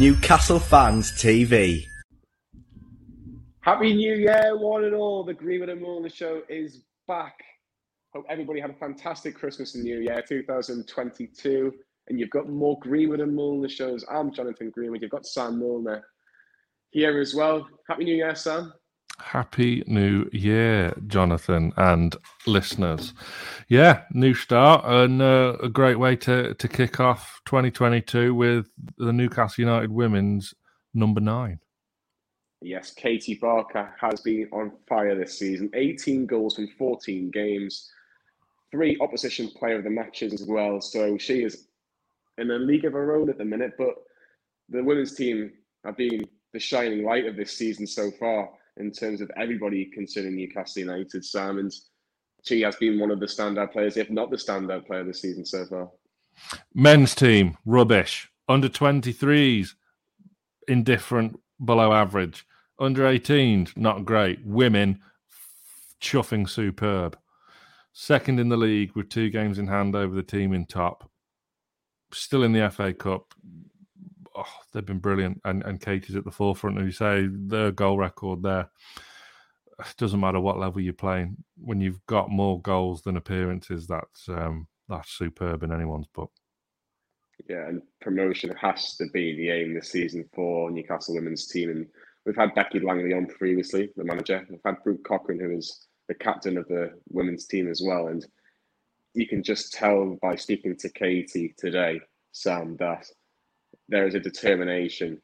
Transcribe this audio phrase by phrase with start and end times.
[0.00, 1.84] Newcastle Fans TV.
[3.60, 5.22] Happy New Year, one and all.
[5.24, 7.34] The Greenwood and Mulliner show is back.
[8.14, 11.74] Hope everybody had a fantastic Christmas and New Year 2022.
[12.08, 14.02] And you've got more Greenwood and Mulliner shows.
[14.10, 15.02] I'm Jonathan Greenwood.
[15.02, 16.00] You've got Sam Mulliner
[16.92, 17.68] here as well.
[17.86, 18.72] Happy New Year, Sam.
[19.20, 22.16] Happy New Year, Jonathan and
[22.46, 23.12] listeners.
[23.68, 29.12] Yeah, new start and uh, a great way to, to kick off 2022 with the
[29.12, 30.54] Newcastle United women's
[30.94, 31.60] number nine.
[32.62, 35.70] Yes, Katie Barker has been on fire this season.
[35.74, 37.90] 18 goals from 14 games,
[38.70, 40.80] three opposition player of the matches as well.
[40.80, 41.66] So she is
[42.38, 43.94] in a league of her own at the minute, but
[44.68, 45.52] the women's team
[45.84, 50.36] have been the shining light of this season so far in terms of everybody considering
[50.36, 51.24] Newcastle United.
[51.24, 51.90] Simons,
[52.42, 55.44] she has been one of the standout players, if not the standout player this season
[55.44, 55.90] so far.
[56.74, 58.30] Men's team, rubbish.
[58.48, 59.74] Under 23s,
[60.66, 62.46] indifferent, below average.
[62.78, 64.44] Under 18s, not great.
[64.44, 65.00] Women,
[66.00, 67.18] chuffing superb.
[67.92, 71.10] Second in the league with two games in hand over the team in top.
[72.12, 73.34] Still in the FA Cup,
[74.40, 75.40] oh, they've been brilliant.
[75.44, 76.78] And and Katie's at the forefront.
[76.78, 78.70] and you say, their goal record there.
[79.78, 81.36] It doesn't matter what level you're playing.
[81.56, 86.32] When you've got more goals than appearances, that's um, that's superb in anyone's book.
[87.48, 91.70] Yeah, and promotion has to be the aim this season for Newcastle women's team.
[91.70, 91.86] And
[92.26, 94.46] we've had Becky Langley on previously, the manager.
[94.50, 98.08] We've had Brooke Cochrane, who is the captain of the women's team as well.
[98.08, 98.26] And
[99.14, 102.00] you can just tell by speaking to Katie today,
[102.32, 103.06] Sam, that
[103.90, 105.20] there is a determination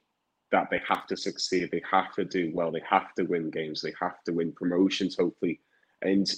[0.53, 3.81] that they have to succeed, they have to do well, they have to win games,
[3.81, 5.61] they have to win promotions, hopefully.
[6.03, 6.31] And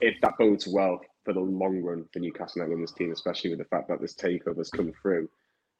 [0.00, 3.58] if that bodes well for the long run for Newcastle United women's team, especially with
[3.58, 5.28] the fact that this takeover has come through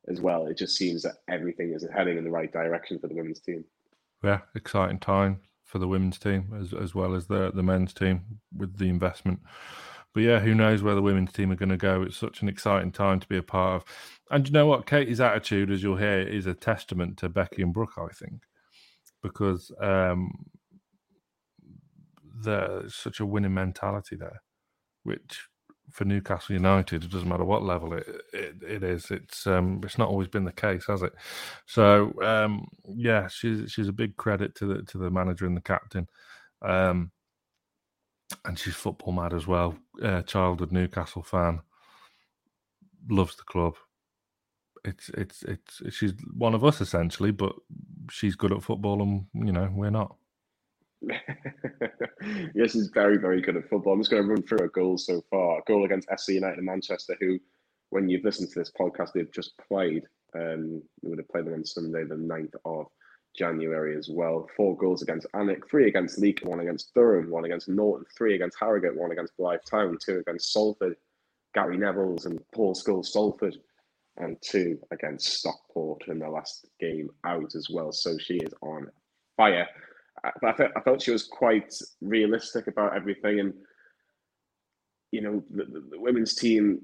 [0.08, 3.14] as well, it just seems that everything is heading in the right direction for the
[3.14, 3.64] women's team.
[4.22, 8.40] Yeah, exciting time for the women's team as as well as the the men's team
[8.56, 9.40] with the investment.
[10.14, 12.02] But yeah, who knows where the women's team are going to go?
[12.02, 13.88] It's such an exciting time to be a part of.
[14.30, 14.86] And you know what?
[14.86, 18.44] Katie's attitude, as you'll hear, is a testament to Becky and Brooke, I think,
[19.22, 20.30] because um,
[22.42, 24.40] there's such a winning mentality there,
[25.02, 25.48] which
[25.90, 29.10] for Newcastle United, it doesn't matter what level it it, it is.
[29.10, 31.12] It's um, it's not always been the case, has it?
[31.66, 35.60] So um, yeah, she's she's a big credit to the to the manager and the
[35.60, 36.08] captain.
[36.62, 37.10] Um,
[38.44, 39.76] and she's football mad as well.
[40.02, 41.60] Uh, childhood Newcastle fan,
[43.08, 43.74] loves the club.
[44.84, 47.54] It's, it's it's she's one of us essentially, but
[48.10, 50.16] she's good at football, and you know we're not.
[52.54, 53.94] yes, he's very very good at football.
[53.94, 55.58] I'm just going to run through her goals so far.
[55.58, 57.38] A goal against FC United in Manchester, who,
[57.90, 60.04] when you've listened to this podcast, they've just played.
[60.34, 62.88] Um, would have played them on Sunday, the 9th of
[63.36, 64.48] January as well.
[64.56, 68.58] Four goals against Alnwick, three against Leek, one against Durham, one against Norton, three against
[68.58, 70.96] Harrogate, one against Blyth Town, two against Salford,
[71.54, 73.56] Gary Neville's and Paul Scholes Salford,
[74.16, 77.92] and two against Stockport in the last game out as well.
[77.92, 78.88] So she is on
[79.36, 79.66] fire.
[80.22, 83.54] Uh, but I, th- I thought she was quite realistic about everything, and
[85.10, 86.82] you know the, the, the women's team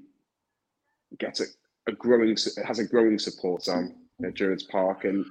[1.17, 1.45] gets a,
[1.87, 2.35] a growing
[2.65, 4.25] has a growing support on mm-hmm.
[4.25, 5.25] at Gerrards Park, and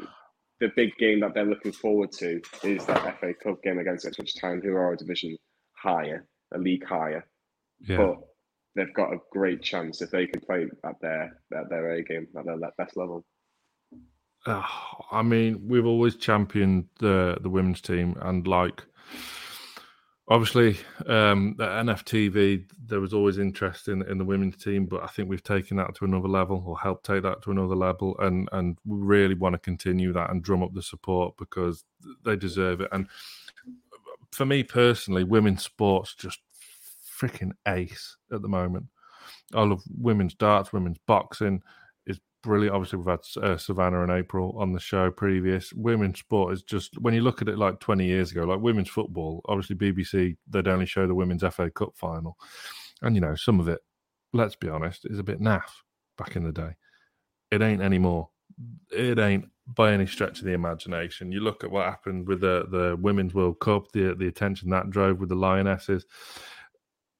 [0.60, 4.38] the big game that they're looking forward to is that FA Cup game against Ipswich
[4.38, 5.36] Town, who are a division
[5.72, 7.26] higher, a league higher.
[7.80, 7.96] Yeah.
[7.96, 8.16] But
[8.76, 12.28] they've got a great chance if they can play at their at their A game
[12.38, 13.24] at their best level.
[14.46, 14.62] Uh,
[15.10, 18.82] I mean, we've always championed the the women's team, and like
[20.30, 25.08] obviously um, at NFTV, there was always interest in in the women's team, but I
[25.08, 28.48] think we've taken that to another level, or helped take that to another level, and
[28.52, 31.84] and we really want to continue that and drum up the support because
[32.24, 32.88] they deserve it.
[32.92, 33.08] And
[34.30, 36.38] for me personally, women's sports just
[37.20, 38.86] freaking ace at the moment.
[39.52, 41.62] I love women's darts, women's boxing
[42.42, 42.74] brilliant.
[42.74, 45.72] Obviously, we've had uh, Savannah and April on the show previous.
[45.72, 48.88] Women's sport is just when you look at it like 20 years ago, like women's
[48.88, 52.36] football, obviously, BBC, they'd only show the women's FA Cup final.
[53.02, 53.80] And, you know, some of it,
[54.32, 55.70] let's be honest, is a bit naff
[56.18, 56.76] back in the day.
[57.50, 58.28] It ain't anymore.
[58.90, 61.32] It ain't by any stretch of the imagination.
[61.32, 64.90] You look at what happened with the, the Women's World Cup, the, the attention that
[64.90, 66.04] drove with the Lionesses.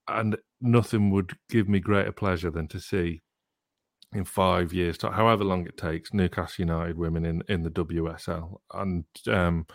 [0.08, 3.22] And nothing would give me greater pleasure than to see
[4.12, 8.58] in five years, however long it takes, Newcastle United women in, in the WSL.
[8.74, 9.66] And um,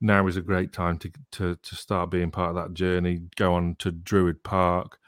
[0.00, 3.22] now is a great time to, to to start being part of that journey.
[3.36, 4.98] Go on to Druid Park,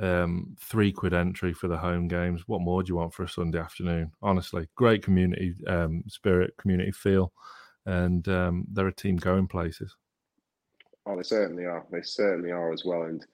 [0.00, 2.42] Um, three quid entry for the home games.
[2.48, 4.12] What more do you want for a Sunday afternoon?
[4.22, 7.32] Honestly, great community um, spirit, community feel,
[7.86, 9.96] and um, they're a team going places.
[11.06, 11.84] Oh, they certainly are.
[11.90, 13.02] They certainly are as well.
[13.04, 13.24] And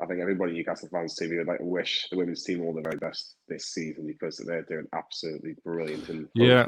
[0.00, 2.72] I think everybody in Newcastle fans TV would like to wish the women's team all
[2.72, 6.08] the very best this season because they're doing absolutely brilliant.
[6.08, 6.66] And yeah,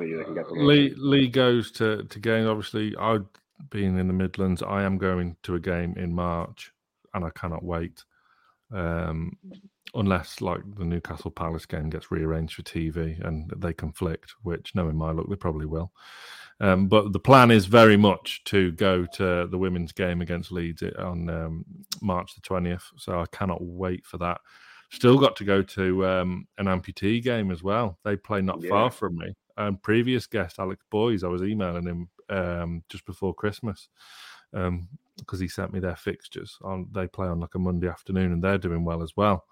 [0.51, 2.49] Lee, Lee goes to to games.
[2.49, 3.27] Obviously, I've
[3.71, 4.63] been in the Midlands.
[4.63, 6.73] I am going to a game in March,
[7.15, 8.05] and I cannot wait.
[8.73, 9.37] Um,
[9.95, 14.97] unless like the Newcastle Palace game gets rearranged for TV and they conflict, which knowing
[14.97, 15.93] my luck, they probably will.
[16.61, 20.83] Um, but the plan is very much to go to the women's game against Leeds
[20.99, 21.65] on um,
[22.03, 22.83] March the 20th.
[22.97, 24.41] So I cannot wait for that.
[24.91, 27.99] Still got to go to um, an amputee game as well.
[28.05, 28.71] They play not yeah.
[28.71, 29.35] far from me.
[29.57, 33.89] And previous guest, Alex Boys, I was emailing him um, just before Christmas
[34.53, 34.89] because um,
[35.39, 36.59] he sent me their fixtures.
[36.63, 39.45] On They play on like a Monday afternoon and they're doing well as well.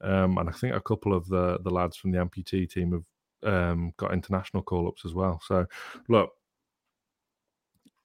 [0.00, 3.52] Um, and I think a couple of the, the lads from the amputee team have
[3.52, 5.40] um, got international call ups as well.
[5.44, 5.66] So,
[6.08, 6.30] look,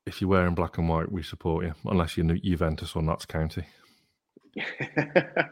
[0.10, 3.64] if you're wearing black and white, we support you, unless you're Juventus or Notts County.
[4.58, 5.44] I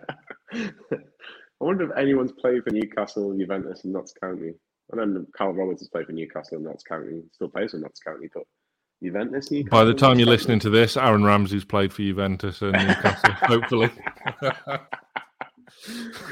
[1.60, 4.54] wonder if anyone's played for Newcastle, Juventus, and Notts County.
[4.92, 8.00] I know Callum Roberts has played for Newcastle and Notts County, still plays for Notts
[8.00, 8.44] County, but
[9.04, 9.78] Juventus, Newcastle.
[9.78, 13.92] By the time you're listening to this, Aaron Ramsey's played for Juventus and Newcastle, hopefully.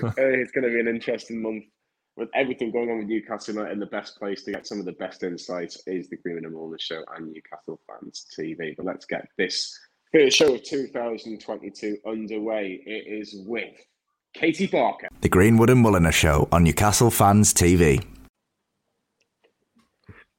[0.03, 1.65] Uh, it's going to be an interesting month
[2.17, 4.93] with everything going on with Newcastle United, the best place to get some of the
[4.93, 8.75] best insights is the Greenwood and Mulliner Show and Newcastle Fans TV.
[8.75, 9.77] But let's get this
[10.11, 12.81] first show of 2022 underway.
[12.85, 13.75] It is with
[14.33, 15.07] Katie Barker.
[15.21, 18.05] The Greenwood and Mulliner Show on Newcastle Fans TV.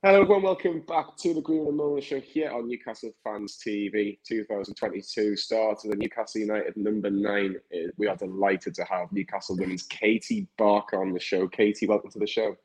[0.03, 0.43] Hello, everyone.
[0.43, 4.19] Welcome back to the Green and Mulliner Show here on Newcastle Fans TV.
[4.29, 7.57] 2022 start of the Newcastle United number nine.
[7.97, 11.49] We are delighted to have Newcastle women's Katie Barker on the show.
[11.49, 12.57] Katie, welcome to the show.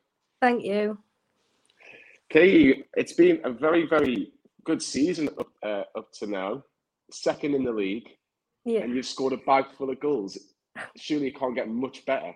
[0.42, 0.98] Thank you.
[2.28, 4.32] Katie, it's been a very, very
[4.64, 6.62] good season up, uh, up to now.
[7.10, 8.10] Second in the league.
[8.66, 8.80] Yeah.
[8.80, 10.36] And you've scored a bag full of goals.
[10.98, 12.34] Surely it can't get much better.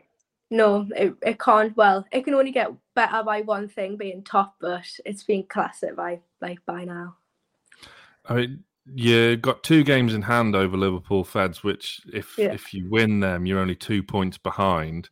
[0.50, 1.76] No, it, it can't.
[1.76, 5.96] Well, it can only get better by one thing being top, but it's been classic
[5.96, 7.16] by like by now.
[8.28, 8.64] I mean,
[8.94, 12.52] you got two games in hand over Liverpool Feds, which if yeah.
[12.52, 15.08] if you win them, you're only two points behind.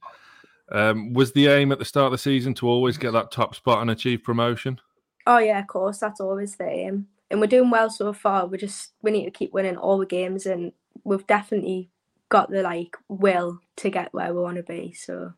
[0.71, 3.55] Um, was the aim at the start of the season to always get that top
[3.55, 4.81] spot and achieve promotion?
[5.27, 5.99] Oh yeah, of course.
[5.99, 8.47] That's always the aim, and we're doing well so far.
[8.47, 10.73] We just we need to keep winning all the games, and
[11.03, 11.91] we've definitely
[12.35, 14.93] got the like will to get where we want to be.
[14.93, 15.33] So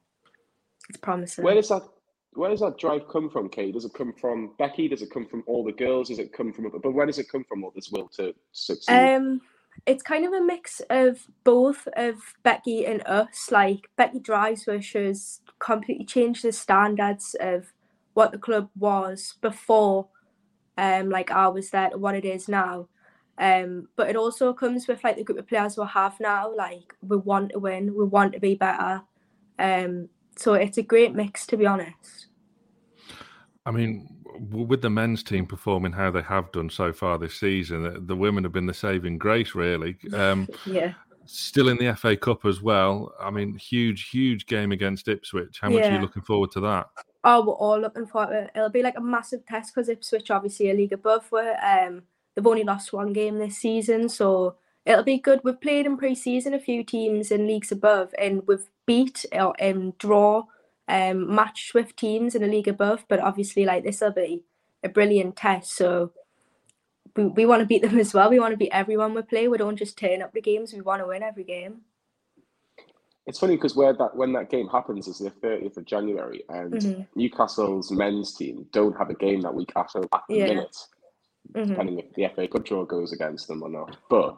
[0.88, 1.44] it's promising.
[1.44, 1.82] Where does that
[2.32, 3.74] where does that drive come from, Kate?
[3.74, 4.88] Does it come from Becky?
[4.88, 6.08] Does it come from all the girls?
[6.08, 8.94] Does it come from but where does it come from all this will to succeed?
[8.94, 9.42] Um
[9.84, 13.50] it's kind of a mix of both of Becky and us.
[13.50, 17.74] Like Becky drives where she's completely changed the standards of
[18.14, 20.08] what the club was before
[20.78, 22.88] um like I was there to what it is now.
[23.38, 26.54] Um, but it also comes with like the group of players we have now.
[26.54, 29.02] Like we want to win, we want to be better.
[29.58, 32.26] Um, so it's a great mix, to be honest.
[33.64, 34.08] I mean,
[34.50, 38.44] with the men's team performing how they have done so far this season, the, women
[38.44, 39.96] have been the saving grace, really.
[40.12, 40.92] Um, yeah.
[41.24, 43.12] Still in the FA Cup as well.
[43.20, 45.58] I mean, huge, huge game against Ipswich.
[45.60, 45.90] How much yeah.
[45.90, 46.86] are you looking forward to that?
[47.24, 48.50] Oh, we're all looking forward it.
[48.54, 51.26] It'll be like a massive test because Ipswich, obviously, a league above.
[51.30, 52.04] Where um,
[52.36, 55.40] they've only lost one game this season, so it'll be good.
[55.42, 59.94] We've played in pre-season a few teams in leagues above, and we've beat or um,
[59.98, 60.44] draw
[60.86, 63.04] um, matched with teams in a league above.
[63.08, 64.44] But obviously, like this will be
[64.84, 65.76] a brilliant test.
[65.76, 66.12] So
[67.16, 68.30] we, we want to beat them as well.
[68.30, 69.48] We want to beat everyone we play.
[69.48, 70.72] We don't just turn up the games.
[70.72, 71.80] We want to win every game.
[73.26, 76.74] It's funny because where that when that game happens is the 30th of January, and
[76.74, 77.02] mm-hmm.
[77.16, 80.46] Newcastle's men's team don't have a game that week after at the yeah.
[80.46, 80.76] minute
[81.54, 81.70] mm-hmm.
[81.70, 83.96] depending if the FA Cup draw goes against them or not.
[84.08, 84.36] But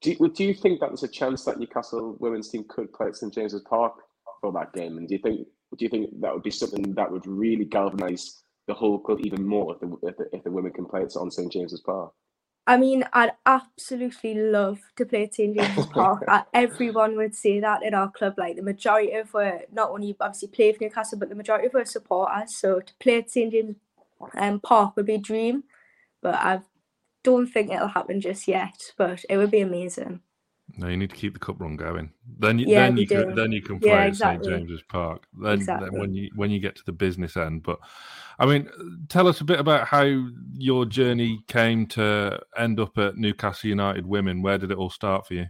[0.00, 3.16] do, do you think that there's a chance that Newcastle women's team could play at
[3.16, 3.94] St James's Park
[4.40, 4.98] for that game?
[4.98, 5.46] And do you think
[5.76, 9.46] do you think that would be something that would really galvanise the whole club even
[9.46, 12.12] more if the, if the, if the women can play it on St James's Park?
[12.66, 16.24] I mean, I'd absolutely love to play at St James's Park.
[16.52, 18.34] Everyone would say that in our club.
[18.36, 21.74] Like the majority of our, not only obviously play for Newcastle, but the majority of
[21.74, 22.56] our supporters.
[22.56, 23.76] So to play at St James's
[24.36, 25.64] um, Park would be a dream
[26.22, 26.60] but I
[27.24, 28.92] don't think it'll happen just yet.
[28.96, 30.20] But it would be amazing.
[30.76, 32.12] No, you need to keep the cup run going.
[32.38, 34.52] Then, you, yeah, then you can, then you can play yeah, exactly.
[34.52, 35.22] at St James's Park.
[35.40, 35.88] Then, exactly.
[35.90, 37.62] then when you when you get to the business end.
[37.62, 37.78] But
[38.38, 38.68] I mean,
[39.08, 44.06] tell us a bit about how your journey came to end up at Newcastle United
[44.06, 44.42] Women.
[44.42, 45.46] Where did it all start for you?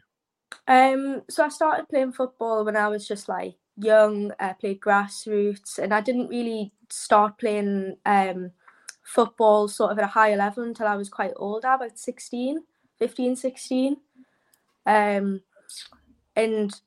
[0.66, 4.32] Um, so I started playing football when I was just like young.
[4.38, 8.52] I played grassroots, and I didn't really start playing um,
[9.08, 12.62] football sort of at a higher level until I was quite old, about 16,
[12.98, 13.96] 15, 16.
[14.84, 15.40] Um,
[16.36, 16.80] and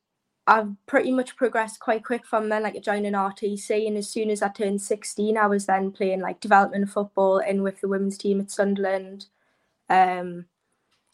[0.45, 3.87] I've pretty much progressed quite quick from then, like joining RTC.
[3.87, 7.63] And as soon as I turned 16, I was then playing like development football in
[7.63, 9.25] with the women's team at Sunderland.
[9.89, 10.45] Um,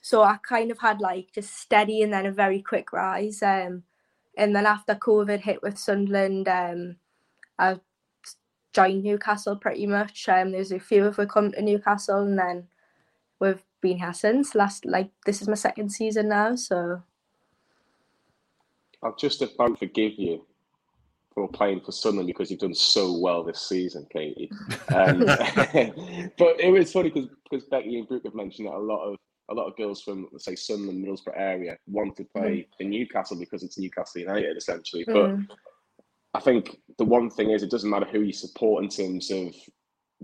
[0.02, 3.42] so I kind of had like just steady and then a very quick rise.
[3.42, 3.84] Um,
[4.38, 6.98] and then after COVID hit with Sunderland, um,
[7.58, 7.80] I
[8.78, 10.30] joined Newcastle pretty much.
[10.30, 12.68] Um, there's a few of us come to Newcastle, and then
[13.40, 14.54] we've been here since.
[14.54, 17.02] Last like this is my second season now, so.
[19.02, 20.46] I'll just about forgive you
[21.34, 24.52] for playing for Sunderland because you've done so well this season, Katie.
[24.94, 29.04] Um, but it was funny because because Becky and Brooke have mentioned that a lot
[29.04, 29.18] of
[29.50, 32.68] a lot of girls from let's say Sunderland, Middlesbrough area want to play mm.
[32.80, 35.04] in Newcastle because it's Newcastle United essentially.
[35.06, 35.48] But mm.
[36.34, 39.54] I think the one thing is it doesn't matter who you support in terms of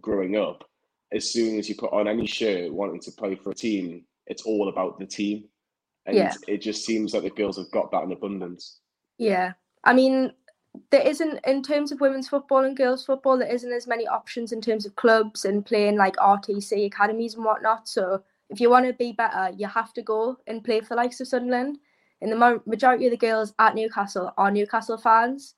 [0.02, 0.64] growing up.
[1.12, 4.44] As soon as you put on any shirt wanting to play for a team, it's
[4.44, 5.46] all about the team.
[6.06, 6.34] And yeah.
[6.48, 8.80] it just seems like the girls have got that in abundance.
[9.18, 9.54] Yeah.
[9.84, 10.34] I mean,
[10.90, 14.52] there isn't in terms of women's football and girls football, there isn't as many options
[14.52, 17.88] in terms of clubs and playing like RTC academies and whatnot.
[17.88, 20.96] So if you want to be better, you have to go and play for the
[20.96, 21.78] likes of Sunderland.
[22.22, 25.56] And the majority of the girls at Newcastle are Newcastle fans.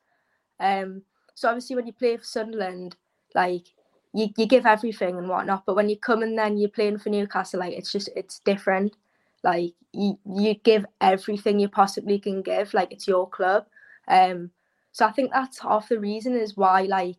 [0.60, 1.02] Um,
[1.34, 2.96] so obviously when you play for Sunderland,
[3.34, 3.68] like
[4.14, 5.66] you, you give everything and whatnot.
[5.66, 8.96] But when you come and then you're playing for Newcastle, like it's just it's different.
[9.44, 12.74] Like you you give everything you possibly can give.
[12.74, 13.66] Like it's your club.
[14.08, 14.52] Um,
[14.92, 17.18] so I think that's half the reason is why like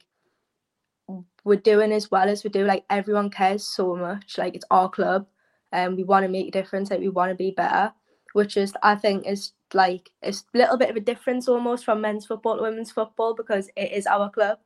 [1.44, 2.64] we're doing as well as we do.
[2.64, 4.38] Like everyone cares so much.
[4.38, 5.26] Like it's our club
[5.72, 7.92] and we want to make a difference like we want to be better
[8.36, 12.02] which is i think is like it's a little bit of a difference almost from
[12.02, 14.58] men's football to women's football because it is our club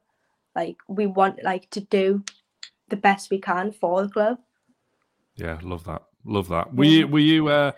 [0.57, 2.23] like we want like to do
[2.89, 4.39] the best we can for the club
[5.37, 7.71] yeah love that love that were you were you uh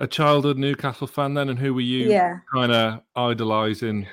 [0.00, 2.38] a childhood Newcastle fan then, and who were you yeah.
[2.54, 4.06] kind of idolising?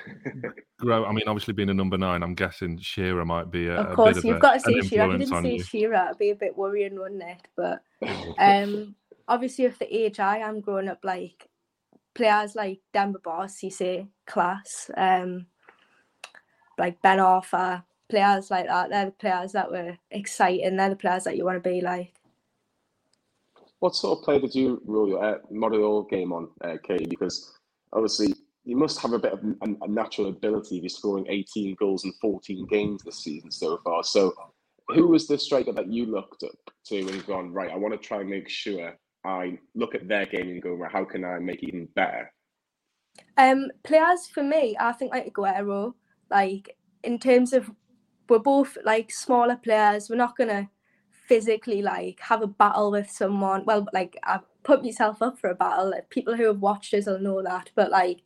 [0.78, 1.04] grow.
[1.04, 3.76] I mean, obviously being a number nine, I'm guessing Shearer might be a.
[3.76, 5.14] Of course, a you've a, got to see Shearer.
[5.14, 7.48] If you didn't see Shearer, it'd be a bit worrying, wouldn't it?
[7.56, 7.82] But
[8.38, 8.94] um,
[9.28, 11.48] obviously, with the age I am growing up, like
[12.14, 15.46] players like Demba Ba, Cisse, class, um,
[16.78, 18.90] like Ben Arfa, players like that.
[18.90, 20.76] They're the players that were exciting.
[20.76, 22.12] They're the players that you want to be like.
[23.80, 26.76] What sort of play did you rule your uh, model your game on, uh?
[27.08, 27.52] Because
[27.92, 30.76] obviously you must have a bit of a, a, natural ability.
[30.76, 34.02] You're scoring 18 goals in 14 games this season so far.
[34.02, 34.34] So,
[34.88, 36.56] who was the striker that you looked up
[36.86, 37.70] to and gone right?
[37.70, 40.92] I want to try and make sure I look at their game and go, right,
[40.92, 42.32] how can I make it even better?
[43.36, 45.94] Um, players for me, I think like Aguero.
[46.30, 47.70] Like in terms of,
[48.28, 50.10] we're both like smaller players.
[50.10, 50.68] We're not gonna
[51.10, 53.64] physically like have a battle with someone.
[53.64, 55.92] Well, like I've put myself up for a battle.
[56.10, 57.70] People who have watched us will know that.
[57.74, 58.22] But like,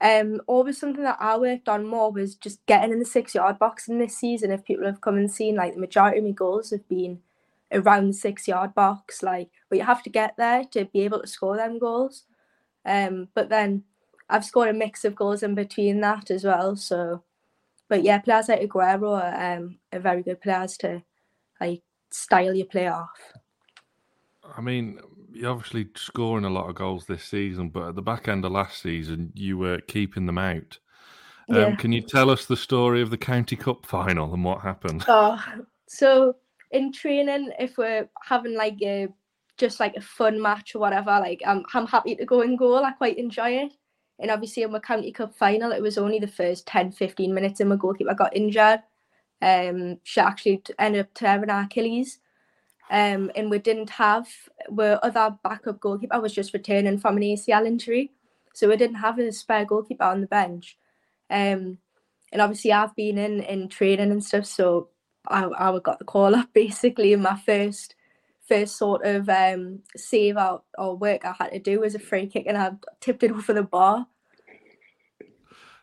[0.00, 3.58] um, always something that I worked on more was just getting in the six yard
[3.58, 4.50] box in this season.
[4.50, 7.20] If people have come and seen, like the majority of my goals have been
[7.72, 9.22] around the six yard box.
[9.22, 12.24] Like, but you have to get there to be able to score them goals.
[12.84, 13.84] Um, but then
[14.28, 16.76] I've scored a mix of goals in between that as well.
[16.76, 17.22] So,
[17.88, 21.02] but yeah, players like Aguero are, um, are very good players to
[21.60, 23.32] like style your play off.
[24.56, 25.00] I mean,
[25.32, 28.52] you're obviously scoring a lot of goals this season, but at the back end of
[28.52, 30.78] last season, you were keeping them out.
[31.48, 31.76] Um, yeah.
[31.76, 35.04] Can you tell us the story of the County Cup final and what happened?
[35.06, 35.40] Oh,
[35.86, 36.36] so
[36.70, 39.08] in training, if we're having like a
[39.58, 42.84] just like a fun match or whatever, like I'm I'm happy to go and goal.
[42.84, 43.72] I quite enjoy it.
[44.18, 47.60] And obviously in my County Cup final, it was only the first 10, 15 minutes
[47.60, 48.80] and my goalkeeper got injured.
[49.42, 52.18] Um, she actually ended up tearing her Achilles.
[52.88, 54.28] Um, and we didn't have
[54.68, 58.12] where other backup goalkeeper I was just returning from an ACL injury,
[58.54, 60.78] so we didn't have a spare goalkeeper on the bench.
[61.28, 61.78] Um,
[62.32, 64.90] and obviously I've been in in training and stuff, so
[65.28, 67.12] I I got the call up basically.
[67.12, 67.94] in my first
[68.48, 72.26] first sort of um, save out or work I had to do was a free
[72.26, 74.06] kick, and I tipped it over the bar.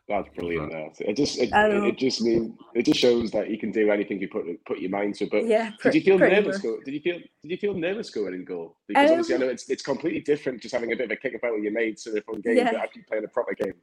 [0.08, 0.72] That's brilliant.
[0.72, 4.20] That it just it, it, just mean it just shows that you can do anything
[4.20, 5.28] you put put your mind to.
[5.28, 6.58] But yeah, did you feel nervous?
[6.58, 8.76] Go, did you feel did you feel nervous going in goal?
[8.86, 11.16] Because um, obviously I know it's it's completely different just having a bit of a
[11.16, 12.72] kick about with your mates in a fun game, yeah.
[12.72, 13.76] but actually playing a proper game.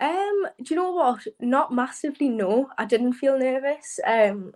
[0.00, 1.26] Um, do you know what?
[1.40, 2.28] Not massively.
[2.28, 3.98] No, I didn't feel nervous.
[4.06, 4.52] Um,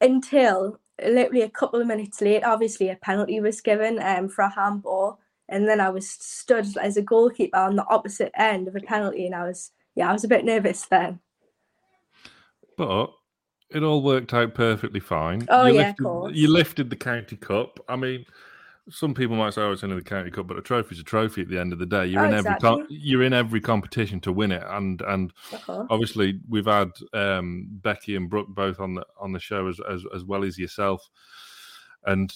[0.00, 2.44] until literally a couple of minutes late.
[2.44, 6.96] Obviously, a penalty was given um for a handball, and then I was stood as
[6.96, 10.24] a goalkeeper on the opposite end of a penalty, and I was yeah, I was
[10.24, 11.20] a bit nervous then.
[12.76, 13.10] But
[13.70, 15.46] it all worked out perfectly fine.
[15.48, 16.36] Oh you yeah, lifted, of course.
[16.36, 17.80] You lifted the county cup.
[17.88, 18.24] I mean,
[18.90, 21.42] some people might say, "Oh, it's only the county cup," but a trophy's a trophy
[21.42, 22.06] at the end of the day.
[22.06, 25.32] You're Oh, in every com- you're in every competition to win it, and and
[25.64, 25.86] course.
[25.90, 30.04] obviously we've had um, Becky and Brooke both on the on the show as as,
[30.14, 31.08] as well as yourself,
[32.06, 32.32] and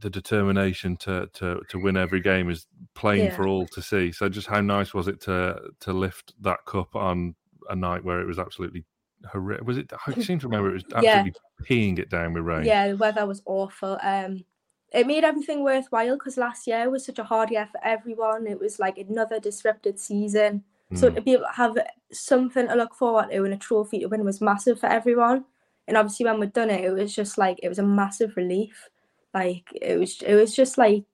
[0.00, 3.36] the determination to to to win every game is plain Yeah.
[3.36, 4.12] for all to see.
[4.12, 7.34] So just how nice was it to to lift that cup on
[7.68, 8.84] a night where it was absolutely
[9.30, 9.66] horrific?
[9.66, 9.92] Was it?
[10.06, 11.16] I seem to remember it was Yeah.
[11.18, 11.32] absolutely
[11.68, 12.64] peeing it down with rain.
[12.64, 13.98] Yeah, the weather was awful.
[14.02, 14.44] Um,
[14.92, 18.46] it made everything worthwhile because last year was such a hard year for everyone.
[18.46, 20.64] It was like another disrupted season.
[20.94, 21.14] So Mm.
[21.14, 21.78] to be able to have
[22.10, 25.44] something to look forward to and a trophy to win was massive for everyone.
[25.86, 28.88] And obviously, when we'd done it, it was just like it was a massive relief.
[29.32, 31.04] Like it was, it was just like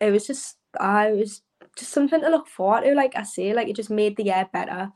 [0.00, 1.42] it was just I was
[1.76, 2.94] just something to look forward to.
[2.94, 4.92] Like I say, like it just made the year better.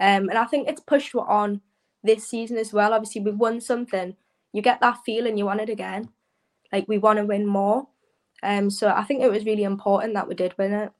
[0.00, 1.60] Um, and I think it's pushed on
[2.02, 2.92] this season as well.
[2.92, 4.16] Obviously, we've won something.
[4.52, 6.08] You get that feeling you want it again.
[6.72, 7.88] Like we want to win more.
[8.42, 10.92] Um, so I think it was really important that we did win it.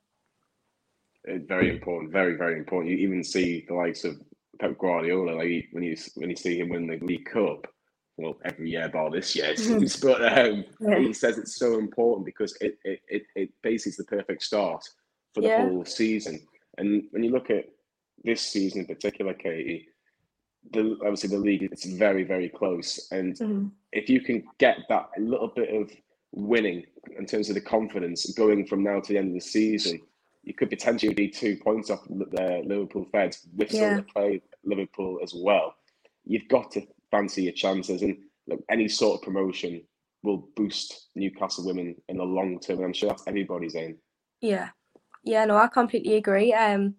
[1.28, 2.90] Uh, very important, very very important.
[2.90, 4.20] You even see the likes of
[4.60, 7.66] Pep Guardiola, like when you when you see him win the League Cup.
[8.16, 10.98] Well, every year bar this year, it seems, but um, Yeah.
[10.98, 14.84] he says it's so important because it it, it, it basically is the perfect start
[15.34, 15.62] for the Yeah.
[15.62, 16.40] whole season.
[16.78, 17.66] And when you look at
[18.25, 19.88] this season in particular, Katie,
[20.72, 23.70] the obviously the league it's very very close, and Mhm.
[23.92, 25.90] if you can get that little bit of
[26.32, 26.84] winning
[27.16, 30.00] in terms of the confidence going from now to the end of the season,
[30.42, 33.96] you could potentially be two points off the Liverpool Feds with Yeah.
[33.96, 35.74] to play Liverpool as well.
[36.24, 39.86] You've got to fancy your chances, and look, any sort of promotion
[40.22, 42.76] will boost Newcastle women in the long term.
[42.78, 43.98] And I'm sure that's everybody's aim.
[44.42, 44.70] Yeah,
[45.24, 46.52] yeah, no, I completely agree.
[46.52, 46.96] Um,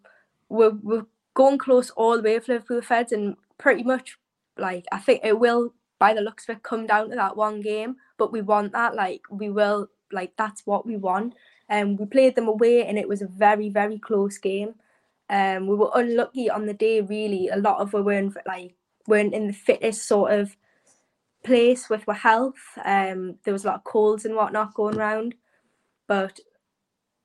[0.48, 4.18] we're we're going close all the way with Liverpool Feds, and pretty much
[4.58, 7.62] like I think it will, by the looks of it, come down to that one
[7.62, 7.98] game.
[8.18, 11.36] But we want that, like we will, like that's what we want.
[11.70, 14.74] And um, we played them away, and it was a very very close game.
[15.30, 17.02] Um, we were unlucky on the day.
[17.02, 18.74] Really, a lot of we weren't like
[19.08, 20.56] weren't in the fittest sort of
[21.44, 22.78] place with our health.
[22.84, 25.36] Um, there was a lot of colds and whatnot going around,
[26.08, 26.40] but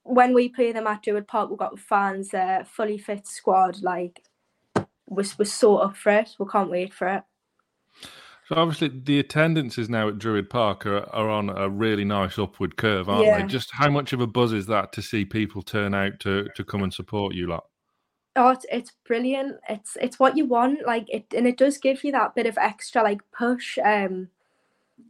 [0.05, 3.83] when we play them at Druid Park, we've got fans, uh, fully fit squad.
[3.83, 4.23] Like,
[5.15, 6.35] we're, we're so up for it.
[6.39, 7.23] We can't wait for it.
[8.49, 12.77] So obviously the attendances now at Druid Park are, are on a really nice upward
[12.77, 13.41] curve, aren't Yeah.
[13.41, 13.49] they?
[13.49, 16.65] Just how much of a buzz is that to see people turn out to to
[16.65, 17.65] come and support you lot?
[18.37, 19.57] Oh, it's, it's brilliant.
[19.69, 20.85] It's it's what you want.
[20.87, 23.79] Like it, and it does give you that bit of extra like push.
[23.83, 24.29] Um,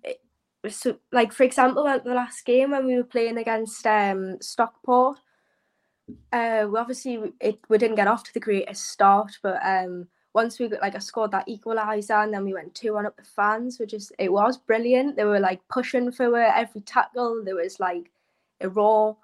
[0.05, 0.21] it,
[0.69, 5.19] so like for example, at the last game when we were playing against um Stockport,
[6.33, 10.59] uh, we obviously it we didn't get off to the greatest start, but um once
[10.59, 13.25] we got like I scored that equaliser and then we went two one up the
[13.25, 15.17] fans, which is it was brilliant.
[15.17, 17.43] They were like pushing for it every tackle.
[17.45, 18.11] There was like
[18.61, 19.15] a raw.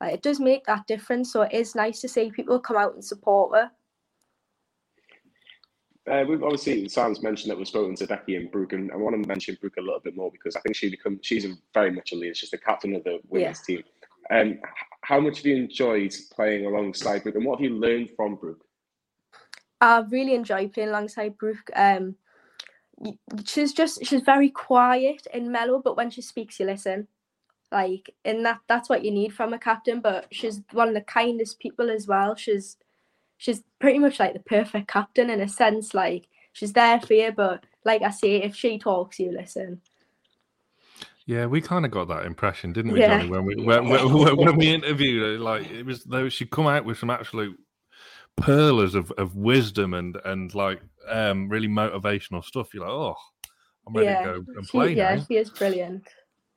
[0.00, 1.32] Like it does make that difference.
[1.32, 3.70] So it is nice to see people come out and support her.
[6.10, 9.20] Uh, we've obviously Sam's mentioned that we've spoken to Becky and Brooke, and I want
[9.20, 11.90] to mention Brooke a little bit more because I think she become she's a very
[11.90, 12.34] much a leader.
[12.34, 13.82] She's the captain of the women's team.
[14.30, 14.58] Um,
[15.02, 18.64] how much have you enjoyed playing alongside Brooke, and what have you learned from Brooke?
[19.80, 21.70] I really enjoy playing alongside Brooke.
[21.74, 22.16] Um,
[23.44, 27.08] she's just she's very quiet and mellow, but when she speaks, you listen.
[27.72, 30.00] Like, and that that's what you need from a captain.
[30.00, 32.34] But she's one of the kindest people as well.
[32.34, 32.76] She's
[33.36, 35.94] she's pretty much like the perfect captain in a sense.
[35.94, 39.80] Like she's there for you, but like I say, if she talks, you listen.
[41.26, 43.18] Yeah, we kind of got that impression, didn't we, Yeah.
[43.18, 43.30] Johnny?
[43.30, 46.84] When we when, when, when we interviewed her, like it was though she'd come out
[46.84, 47.58] with some absolute
[48.36, 52.72] pearlers of, of wisdom and and like um really motivational stuff.
[52.72, 53.16] You're like, oh,
[53.86, 55.24] I'm ready yeah, to go and she, play yeah, now.
[55.28, 56.08] she is brilliant.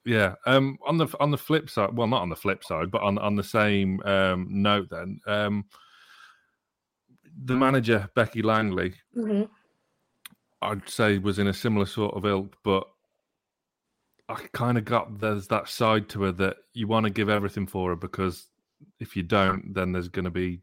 [0.06, 0.36] Yeah.
[0.46, 0.78] Um.
[0.86, 3.36] On the on the flip side, well, not on the flip side, but on on
[3.36, 5.66] the same um note, then um,
[7.46, 9.44] the manager Becky Langley, hmm
[10.62, 12.88] I'd say, was in a similar sort of ilk, but
[14.34, 17.68] I kind of got there's that side to her that you want to give everything
[17.68, 18.48] for her because
[19.00, 20.62] if you don't, then there's going to be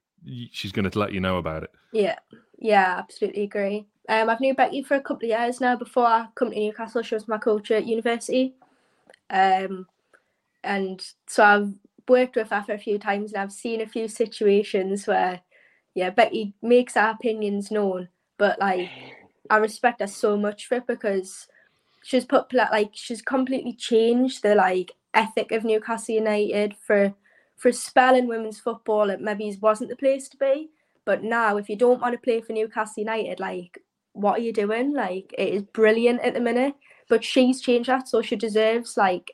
[0.50, 1.70] she's going to let you know about it.
[1.92, 2.16] Yeah,
[2.58, 3.86] yeah, absolutely agree.
[4.08, 5.76] Um, I've known Becky for a couple of years now.
[5.76, 8.54] Before I come to Newcastle, she was my coach at university.
[9.30, 9.86] Um,
[10.64, 11.72] and so I've
[12.08, 15.40] worked with her for a few times, and I've seen a few situations where,
[15.94, 18.90] yeah, Becky makes her opinions known, but like
[19.48, 21.46] I respect her so much for it because
[22.02, 27.14] she's put like she's completely changed the like ethic of Newcastle United for
[27.60, 30.70] for a spell in women's football, it maybe wasn't the place to be.
[31.04, 33.78] But now, if you don't want to play for Newcastle United, like,
[34.12, 34.94] what are you doing?
[34.94, 36.74] Like, it is brilliant at the minute.
[37.10, 39.32] But she's changed that, so she deserves like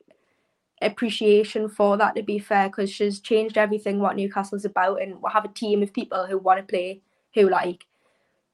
[0.82, 2.16] appreciation for that.
[2.16, 5.84] To be fair, because she's changed everything what Newcastle's about, and we'll have a team
[5.84, 7.02] of people who want to play,
[7.34, 7.84] who like,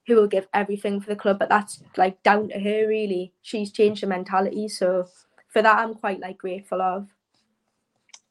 [0.07, 1.39] who will give everything for the club.
[1.39, 3.33] But that's like down to her, really.
[3.43, 5.09] She's changed the mentality, so
[5.49, 7.09] for that, I'm quite like grateful of.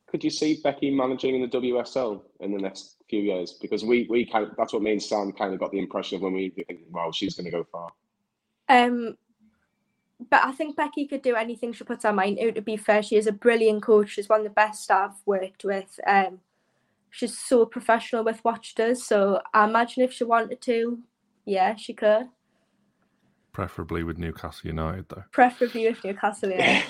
[0.08, 3.54] Could you see Becky managing in the WSL in the next few years?
[3.62, 6.18] Because we we kind of, that's what me and Sam kind of got the impression
[6.18, 7.92] of when we think, wow, she's going to go far.
[8.68, 9.18] Um,
[10.30, 12.52] but I think Becky could do anything she puts her mind to.
[12.52, 14.10] To be fair, she is a brilliant coach.
[14.10, 16.00] She's one of the best I've worked with.
[16.06, 16.40] Um,
[17.10, 19.06] she's so professional with what she does.
[19.06, 21.00] So I imagine if she wanted to,
[21.52, 22.28] yeah, she could.
[23.52, 25.26] Preferably with Newcastle United, though.
[25.34, 26.82] Preferably with Newcastle, yeah.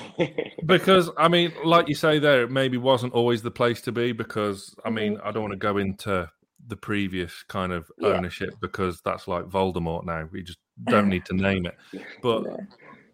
[0.68, 4.12] because I mean, like you say, there it maybe wasn't always the place to be.
[4.12, 5.28] Because I mean, mm-hmm.
[5.28, 6.30] I don't want to go into
[6.68, 8.10] the previous kind of yeah.
[8.10, 10.30] ownership because that's like Voldemort now.
[10.32, 11.78] We just don't need to name it.
[12.22, 12.46] But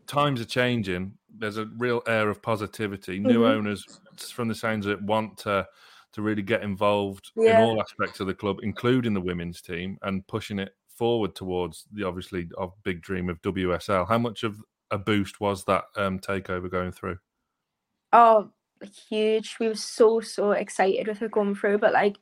[0.06, 1.14] times are changing.
[1.40, 3.20] There's a real air of positivity.
[3.20, 3.58] New mm-hmm.
[3.60, 3.86] owners,
[4.34, 5.66] from the sounds of it, want to
[6.14, 7.60] to really get involved yeah.
[7.60, 11.86] in all aspects of the club, including the women's team, and pushing it forward towards
[11.92, 14.08] the obviously of big dream of WSL.
[14.08, 17.18] How much of a boost was that um, takeover going through?
[18.14, 18.50] Oh,
[19.10, 19.58] huge!
[19.60, 22.18] We were so so excited with her going through, but like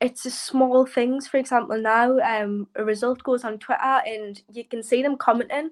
[0.00, 1.26] it's the small things.
[1.26, 5.70] For example, now um, a result goes on Twitter and you can see them commenting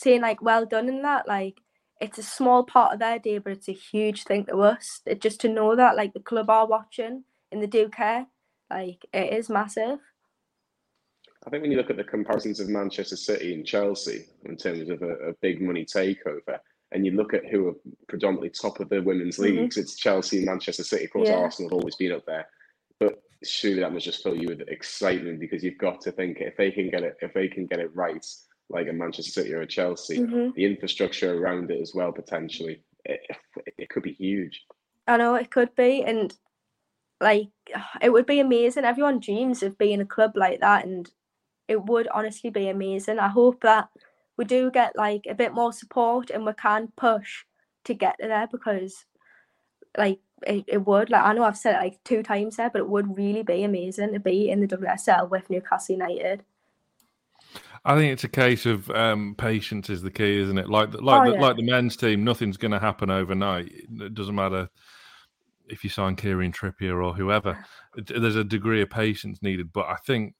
[0.00, 1.60] saying like well done in that like
[2.00, 5.20] it's a small part of their day but it's a huge thing to us it,
[5.20, 8.26] just to know that like the club are watching and they do care
[8.70, 9.98] like it is massive
[11.46, 14.90] I think when you look at the comparisons of Manchester City and Chelsea in terms
[14.90, 16.58] of a, a big money takeover,
[16.92, 17.74] and you look at who are
[18.08, 19.58] predominantly top of the women's mm-hmm.
[19.58, 21.04] leagues, it's Chelsea and Manchester City.
[21.04, 21.36] Of course, yeah.
[21.36, 22.46] Arsenal have always been up there,
[22.98, 26.56] but surely that must just fill you with excitement because you've got to think if
[26.56, 28.26] they can get it, if they can get it right,
[28.68, 30.50] like a Manchester City or a Chelsea, mm-hmm.
[30.54, 33.20] the infrastructure around it as well potentially, it,
[33.78, 34.62] it could be huge.
[35.06, 36.34] I know it could be, and
[37.20, 37.48] like
[38.02, 38.84] it would be amazing.
[38.84, 41.10] Everyone dreams of being a club like that, and
[41.70, 43.20] it would honestly be amazing.
[43.20, 43.88] I hope that
[44.36, 47.44] we do get like a bit more support and we can push
[47.84, 49.04] to get to there because
[49.96, 52.80] like it, it would like I know I've said it like two times there, but
[52.80, 56.42] it would really be amazing to be in the WSL with Newcastle United.
[57.84, 60.68] I think it's a case of um, patience is the key, isn't it?
[60.68, 61.40] Like like oh, the, yeah.
[61.40, 63.70] like the men's team, nothing's going to happen overnight.
[64.00, 64.68] It doesn't matter
[65.68, 67.64] if you sign Kieran Trippier or whoever.
[67.94, 70.34] There's a degree of patience needed, but I think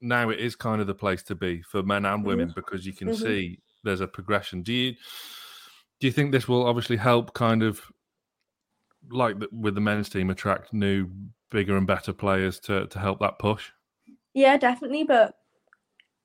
[0.00, 2.54] now it is kind of the place to be for men and women mm-hmm.
[2.54, 3.22] because you can mm-hmm.
[3.22, 4.62] see there's a progression.
[4.62, 4.94] Do you
[6.00, 7.82] do you think this will obviously help kind of
[9.10, 11.08] like with the men's team attract new,
[11.50, 13.70] bigger and better players to to help that push?
[14.34, 15.04] Yeah, definitely.
[15.04, 15.36] But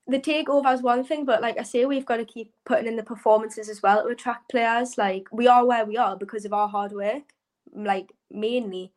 [0.08, 2.96] the takeover is one thing, but like I say, we've got to keep putting in
[2.96, 4.98] the performances as well to attract players.
[4.98, 7.24] Like we are where we are because of our hard work,
[7.74, 8.92] like mainly.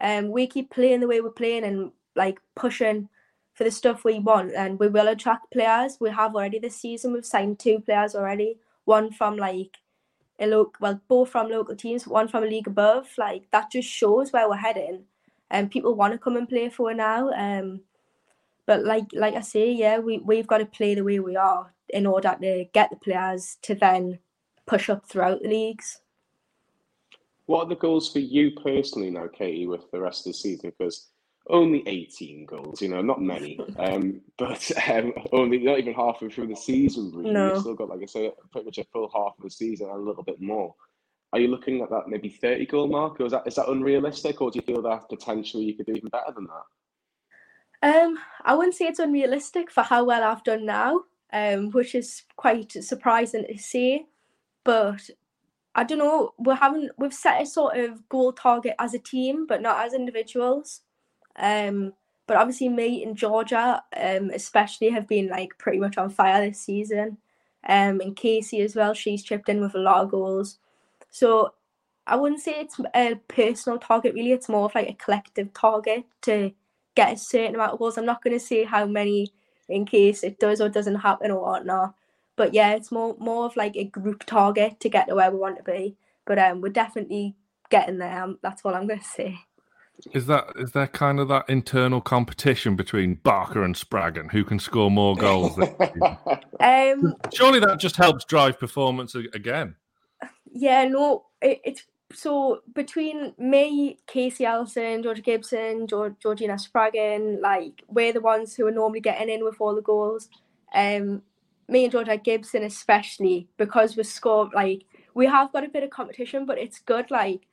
[0.00, 3.08] Um, we keep playing the way we're playing and like pushing
[3.56, 5.96] for the stuff we want, and we will attract players.
[5.98, 7.12] We have already this season.
[7.12, 8.58] We've signed two players already.
[8.84, 9.78] One from like
[10.38, 13.08] a local, well, both from local teams, one from a league above.
[13.16, 15.04] Like that just shows where we're heading,
[15.50, 17.32] and people want to come and play for now.
[17.32, 17.80] Um,
[18.66, 21.72] but like like I say, yeah, we we've got to play the way we are
[21.88, 24.18] in order to get the players to then
[24.66, 26.00] push up throughout the leagues.
[27.46, 30.72] What are the goals for you personally now, Katie, with the rest of the season?
[30.76, 31.06] Because
[31.48, 36.48] only 18 goals, you know, not many, um, but um, only not even halfway through
[36.48, 37.30] the season, really.
[37.30, 37.52] No.
[37.52, 39.96] You've still got, like I say, pretty much a full half of the season and
[39.96, 40.74] a little bit more.
[41.32, 44.40] Are you looking at that maybe 30 goal mark, or is that is that unrealistic,
[44.40, 48.04] or do you feel that potentially you could do even better than that?
[48.06, 52.22] Um, I wouldn't say it's unrealistic for how well I've done now, um, which is
[52.36, 54.06] quite surprising to see.
[54.64, 55.10] But
[55.74, 59.46] I don't know, we haven't we've set a sort of goal target as a team,
[59.46, 60.80] but not as individuals.
[61.38, 61.92] Um,
[62.26, 66.60] but obviously me and Georgia, um, especially have been like pretty much on fire this
[66.60, 67.18] season.
[67.68, 70.58] Um, and Casey as well, she's chipped in with a lot of goals.
[71.10, 71.54] So
[72.06, 74.32] I wouldn't say it's a personal target really.
[74.32, 76.52] It's more of like a collective target to
[76.94, 77.98] get a certain amount of goals.
[77.98, 79.32] I'm not going to say how many
[79.68, 81.94] in case it does or doesn't happen or whatnot.
[82.36, 85.38] But yeah, it's more more of like a group target to get to where we
[85.38, 85.96] want to be.
[86.24, 87.34] But um, we're definitely
[87.70, 88.22] getting there.
[88.22, 89.38] Um, that's all I'm going to say.
[90.12, 94.58] Is that is there kind of that internal competition between Barker and Spraggan who can
[94.58, 95.58] score more goals?
[96.60, 99.74] um, Surely that just helps drive performance again.
[100.52, 107.82] Yeah, no, it, it's so between me, Casey Allison, Georgia Gibson, George, Georgina Spraggan, like
[107.88, 110.28] we're the ones who are normally getting in with all the goals.
[110.74, 111.22] Um,
[111.68, 115.90] me and Georgia Gibson especially because we score like we have got a bit of
[115.90, 117.10] competition, but it's good.
[117.10, 117.46] Like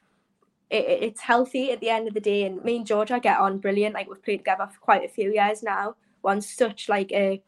[0.73, 2.43] it, it's healthy at the end of the day.
[2.45, 3.93] And me and Georgia get on brilliant.
[3.93, 5.95] Like we've played together for quite a few years now.
[6.21, 7.41] We're on such like a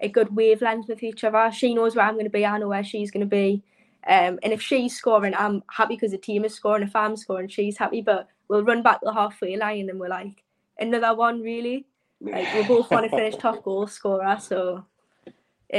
[0.00, 1.50] a good wavelength with each other.
[1.52, 2.46] She knows where I'm going to be.
[2.46, 3.64] I know where she's going to be.
[4.06, 6.84] Um, and if she's scoring, I'm happy because the team is scoring.
[6.84, 8.00] If I'm scoring, she's happy.
[8.00, 10.44] But we'll run back the halfway line and we're like,
[10.78, 11.84] another one, really.
[12.20, 14.84] Like we both want to finish top goal scorer, so
[15.26, 15.34] it,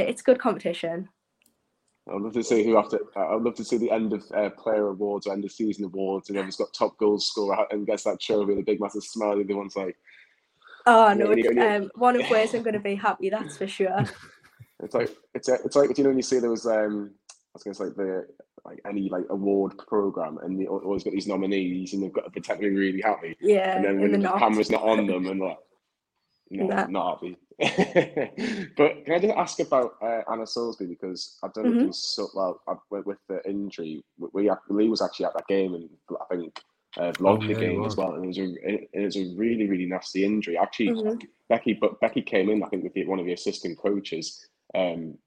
[0.10, 1.10] it's good competition.
[2.14, 3.00] I'd love to see who after.
[3.16, 5.86] Uh, I'd love to see the end of uh, player awards or end of season
[5.86, 9.42] awards, and whoever's got top goal scorer and gets that trophy, the big massive smile.
[9.44, 9.96] The one's like,
[10.86, 13.30] oh no, um, one of ways I'm going to be happy.
[13.30, 14.04] That's for sure.
[14.84, 17.64] it's like it's it's like you know when you see there was um I was
[17.64, 18.28] going to say the
[18.66, 22.56] like any like award program, and they always got these nominees, and they've got to
[22.58, 23.36] be really happy.
[23.40, 25.58] Yeah, and then when the, the camera's not on them, and like,
[26.50, 26.88] no, nah.
[26.88, 27.38] not happy.
[28.78, 31.86] but can I just ask about uh, Anna Soulsby because I don't mm-hmm.
[31.88, 34.02] know so well I, with, with, the injury.
[34.18, 35.90] We, we Lee was actually at that game, and
[36.22, 36.62] I think
[36.98, 39.34] uh, vlogged oh, the game as well, and it was a it, it, was a
[39.36, 40.58] really really nasty injury.
[40.58, 41.18] Actually, mm-hmm.
[41.50, 44.46] Becky, but Becky came in I think with the, one of the assistant coaches.
[44.74, 45.18] Um,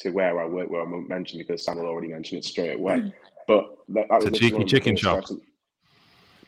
[0.00, 2.96] to where I work, where I mentioned because Samuel already mentioned it straight away.
[2.96, 3.12] Mm.
[3.46, 5.24] But that, that was a cheeky chicken shop.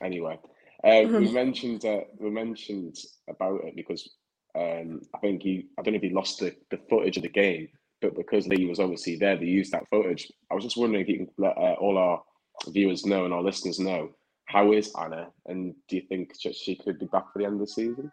[0.02, 0.38] Anyway,
[0.84, 1.16] uh, mm-hmm.
[1.16, 2.98] we mentioned uh, we mentioned
[3.28, 4.08] about it because
[4.54, 7.28] um, I think he I don't know if he lost the, the footage of the
[7.28, 7.68] game,
[8.00, 10.30] but because Lee was obviously there, they used that footage.
[10.50, 12.22] I was just wondering if you can let uh, all our
[12.68, 14.10] viewers know and our listeners know
[14.46, 17.60] how is Anna, and do you think she could be back for the end of
[17.60, 18.10] the season?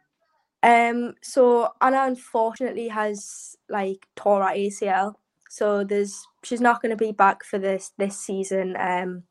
[0.64, 5.16] Um, so Anna unfortunately has like tore her ACL,
[5.50, 8.76] so there's she's not going to be back for this this season.
[8.78, 9.24] Um,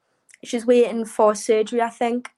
[0.43, 2.31] she's waiting for surgery, I think.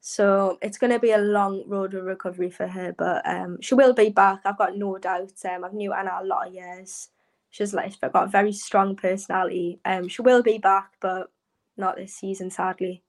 [0.00, 3.74] So it's going to be a long road of recovery for her, but um, she
[3.74, 4.40] will be back.
[4.44, 5.32] I've got no doubt.
[5.44, 7.08] Um, I've knew Anna a lot of years.
[7.50, 9.80] She's like she's got a very strong personality.
[9.84, 11.30] Um, she will be back, but
[11.76, 13.02] not this season, sadly.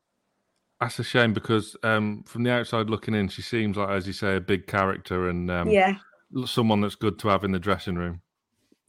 [0.80, 4.14] That's a shame because um, from the outside looking in, she seems like, as you
[4.14, 5.96] say, a big character and um, yeah,
[6.46, 8.22] someone that's good to have in the dressing room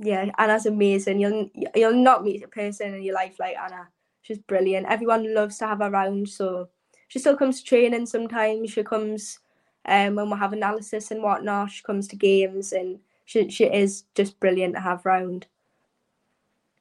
[0.01, 1.21] yeah, Anna's amazing.
[1.21, 3.89] You'll you'll not meet a person in your life like Anna.
[4.23, 4.87] She's brilliant.
[4.89, 6.29] Everyone loves to have her around.
[6.29, 6.71] So
[7.11, 8.71] she still comes to training sometimes.
[8.71, 9.41] She comes
[9.85, 11.73] um, when we have analysis and whatnot.
[11.73, 15.47] She comes to games and she she is just brilliant to have around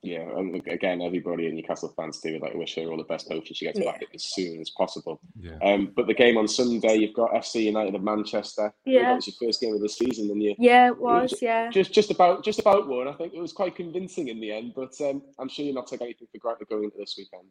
[0.02, 3.28] yeah, and again, everybody in Newcastle fans do like wish her all the best.
[3.28, 3.92] Hopefully, she gets yeah.
[3.92, 5.20] back as soon as possible.
[5.38, 5.58] Yeah.
[5.62, 8.74] Um, but the game on Sunday, you've got FC United of Manchester.
[8.86, 10.56] Yeah, that was your first game of the season, and you.
[10.58, 11.34] Yeah, it was.
[11.34, 13.10] It was yeah, just just about just about one.
[13.10, 15.88] I think it was quite convincing in the end, but um, I'm sure you're not
[15.88, 17.50] taking anything for granted going into this weekend.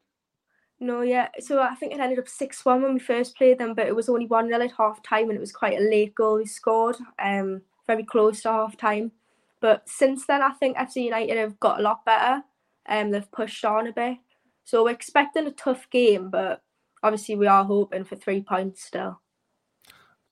[0.81, 1.29] No, yeah.
[1.41, 3.97] So I think it ended up six one when we first played them, but it
[3.97, 6.47] was only one nil at half time, and it was quite a late goal we
[6.47, 6.97] scored.
[7.19, 9.13] Um, very close to half time.
[9.61, 12.45] But since then, I think FC United have got a lot better
[12.89, 14.17] um, they've pushed on a bit.
[14.65, 16.63] So we're expecting a tough game, but
[17.03, 19.21] obviously we are hoping for three points still.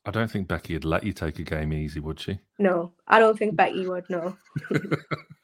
[0.05, 2.39] I don't think Becky would let you take a game easy, would she?
[2.59, 4.09] No, I don't think Becky would.
[4.09, 4.37] No.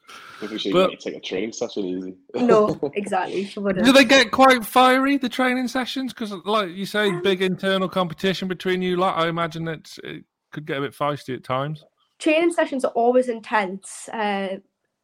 [0.43, 2.15] I think she'd you take a training session easy.
[2.35, 3.45] no, exactly.
[3.45, 6.13] Do they get quite fiery the training sessions?
[6.13, 8.97] Because, like you say, um, big internal competition between you.
[8.97, 11.83] Like I imagine that it could get a bit feisty at times.
[12.19, 14.09] Training sessions are always intense.
[14.11, 14.57] Uh,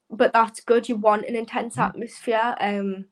[0.10, 0.90] but that's good.
[0.90, 1.84] You want an intense mm.
[1.84, 2.56] atmosphere.
[2.60, 3.06] Um,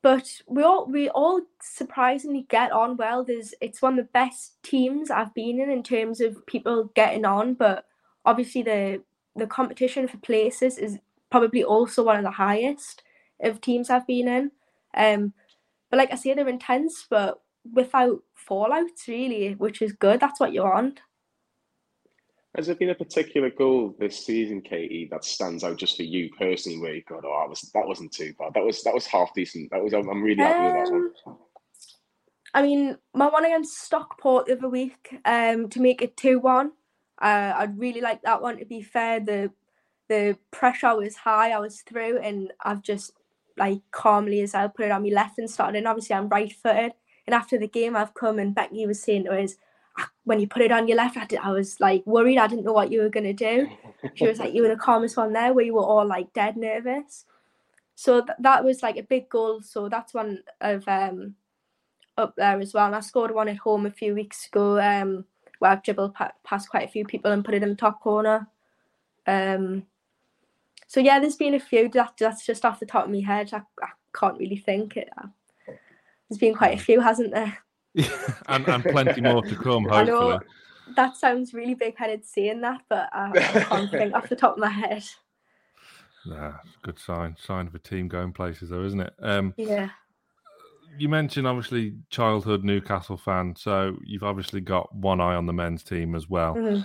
[0.00, 3.24] but we all we all surprisingly get on well.
[3.24, 7.24] There's it's one of the best teams I've been in in terms of people getting
[7.24, 7.54] on.
[7.54, 7.84] But
[8.24, 9.02] obviously the
[9.34, 10.98] the competition for places is
[11.30, 13.02] probably also one of the highest
[13.40, 14.50] of teams I've been in.
[14.94, 15.32] Um,
[15.90, 17.40] but like I say, they're intense, but
[17.72, 20.20] without fallouts really, which is good.
[20.20, 21.00] That's what you want.
[22.56, 26.30] Has there been a particular goal this season, Katie, that stands out just for you
[26.38, 26.80] personally?
[26.80, 28.54] Where you go, oh, that was that wasn't too bad.
[28.54, 29.70] That was that was half decent.
[29.70, 31.12] That was I'm really happy um, with that one.
[31.26, 31.38] Um,
[32.54, 36.72] I mean, my one against Stockport the other week, um, to make it two one.
[37.20, 38.58] Uh, I'd really like that one.
[38.58, 39.52] To be fair, the
[40.08, 41.50] the pressure was high.
[41.50, 43.12] I was through, and I've just
[43.56, 45.78] like calmly as I put it on my left and started.
[45.78, 46.92] And obviously, I'm right footed.
[47.26, 49.56] And after the game, I've come and Becky was saying to us,
[50.24, 52.38] when you put it on your left, I, did, I was like worried.
[52.38, 53.68] I didn't know what you were gonna do.
[54.14, 56.56] She was like, "You were the calmest one there," where you were all like dead
[56.56, 57.24] nervous.
[57.94, 59.60] So th- that was like a big goal.
[59.62, 61.34] So that's one of um
[62.16, 62.86] up there as well.
[62.86, 65.24] And I scored one at home a few weeks ago, um,
[65.58, 68.00] where I've dribbled pa- past quite a few people and put it in the top
[68.00, 68.48] corner.
[69.26, 69.84] Um,
[70.86, 71.88] so yeah, there's been a few.
[71.90, 73.50] That, that's just off the top of my head.
[73.52, 75.10] I, I can't really think it.
[76.28, 77.58] There's been quite a few, hasn't there?
[78.48, 80.38] and, and plenty more to come, hopefully.
[80.96, 84.58] that sounds really big-headed saying that, but I, I can't think off the top of
[84.58, 85.04] my head.
[86.26, 87.36] Nah, good sign.
[87.40, 89.14] Sign of a team going places, though, isn't it?
[89.22, 89.88] Um, Yeah.
[90.98, 95.82] you mentioned obviously childhood Newcastle fan, so you've obviously got one eye on the men's
[95.82, 96.54] team as well.
[96.54, 96.84] Mhm.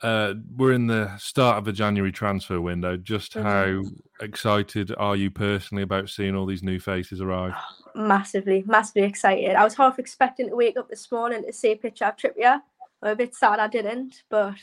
[0.00, 2.96] Uh, we're in the start of the January transfer window.
[2.96, 3.42] Just Mhm.
[3.42, 7.54] how excited are you personally about seeing all these new faces arrive?
[7.96, 9.56] Massively, massively excited.
[9.56, 12.62] I was half expecting to wake up this morning to see a picture of Trippier.
[13.02, 14.54] I'm a bit sad I didn't, but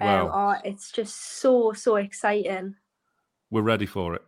[0.00, 2.76] um, Well, oh, it's just so so exciting.
[3.50, 4.22] we're ready for it.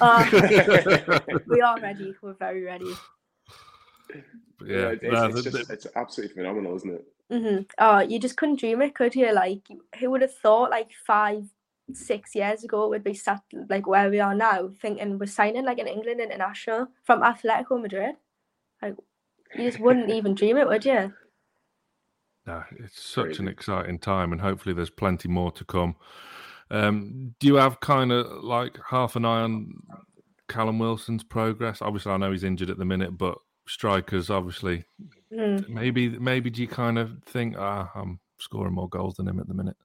[0.00, 0.28] Oh,
[1.48, 2.14] we are ready.
[2.22, 2.94] We're very ready.
[4.64, 7.04] yeah, it's, no, it's, just, it's absolutely phenomenal, isn't it?
[7.30, 9.32] Hmm Oh, you just couldn't dream it, could you?
[9.32, 9.66] Like,
[9.98, 11.44] who would have thought, like five,
[11.92, 15.78] six years ago, we'd be sat like where we are now, thinking we're signing like
[15.78, 18.16] an England international from Atletico Madrid.
[18.82, 18.96] Like,
[19.54, 21.14] you just wouldn't even dream it, would you?
[22.46, 25.96] No, it's such an exciting time, and hopefully there's plenty more to come.
[26.70, 29.72] Um, do you have kind of like half an eye on
[30.48, 31.82] Callum Wilson's progress?
[31.82, 34.84] Obviously, I know he's injured at the minute, but strikers, obviously,
[35.32, 35.68] Mm.
[35.68, 39.48] maybe maybe do you kind of think, ah, I'm scoring more goals than him at
[39.48, 39.76] the minute?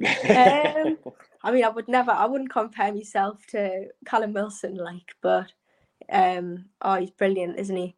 [0.00, 0.98] Um,
[1.42, 5.52] I mean, I would never, I wouldn't compare myself to Callum Wilson, like, but
[6.10, 7.96] um, oh, he's brilliant, isn't he?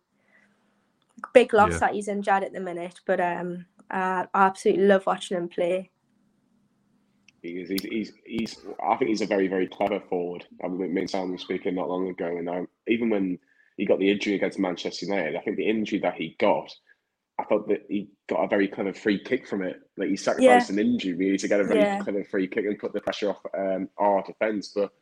[1.35, 1.81] Big loss Yeah.
[1.81, 5.91] that he's injured at the minute, but um, I I absolutely love watching him play.
[7.43, 10.45] He is, he's, he's, he's, I think he's a very, very clever forward.
[10.63, 13.39] I mean, me and Sam were speaking not long ago, and um, even when
[13.81, 16.71] he got the injury against Manchester United, I think the injury that he got,
[17.39, 19.81] I thought that he got a very clever free kick from it.
[19.97, 21.99] Like he sacrificed an injury really to get a very Yeah.
[22.01, 24.73] clever free kick and put the pressure off um, our defence.
[24.75, 24.93] But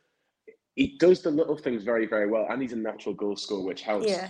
[0.75, 3.81] he does the little things very, very well, and he's a natural goal scorer, which
[3.81, 4.07] helps.
[4.07, 4.29] Yeah.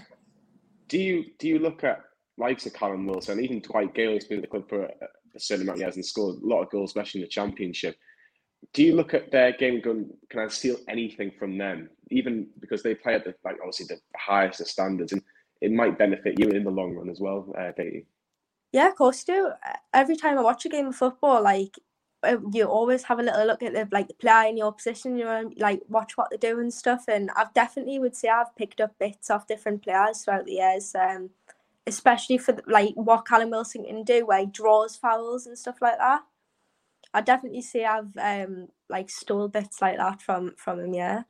[0.88, 2.02] Do you do you look at
[2.40, 4.92] likes of Callum Wilson, even Dwight Gayle, who's been at the club for a,
[5.36, 7.96] a certain amount of years and scored a lot of goals, especially in the Championship?
[8.74, 11.90] Do you look at their game going, can I steal anything from them?
[12.12, 15.24] Even because they play at the like obviously the highest of standards, and
[15.62, 18.06] it might benefit you in the long run as well, uh, Katie.
[18.72, 19.52] Yeah, of course you do.
[19.94, 21.76] Every time I watch a game of football, like
[22.22, 25.24] uh, you always have a little look at the like player in your position, you
[25.24, 27.06] know, like watch what they do and stuff.
[27.08, 30.94] And I've definitely would say I've picked up bits off different players throughout the years,
[30.96, 31.30] um,
[31.88, 35.98] especially for like what Callum Wilson can do, where he draws fouls and stuff like
[35.98, 36.24] that.
[37.14, 40.94] I definitely say I've um like stole bits like that from from him.
[40.94, 41.24] Yeah.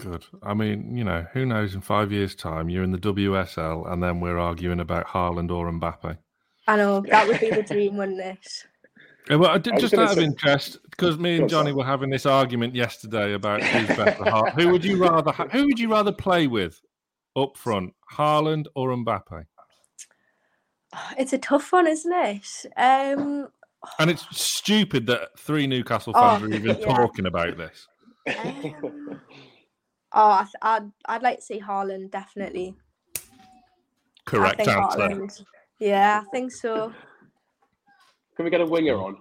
[0.00, 0.24] Good.
[0.42, 1.74] I mean, you know, who knows?
[1.74, 5.70] In five years' time, you're in the WSL, and then we're arguing about Haaland or
[5.70, 6.16] Mbappe.
[6.66, 8.46] I know that would be the dream, wouldn't it?
[9.30, 11.84] Uh, Well, I did, I just out of say- interest, because me and Jonny were
[11.84, 14.24] having this argument yesterday about who's better.
[14.30, 15.32] Har- who would you rather?
[15.32, 16.80] Ha- who would you rather play with
[17.36, 19.44] up front, Haaland or Mbappe?
[21.18, 22.66] It's a tough one, isn't it?
[22.76, 23.48] Um,
[23.98, 26.84] And it's stupid that three Newcastle Oh, fans are even yeah.
[26.86, 27.86] talking about this.
[28.28, 28.74] Um,
[30.12, 32.76] oh, I th- I'd I'd like to see Haaland definitely.
[34.26, 34.98] Correct answer.
[34.98, 35.44] Haaland.
[35.78, 36.92] Yeah, I think so.
[38.36, 39.16] Can we get a winger on?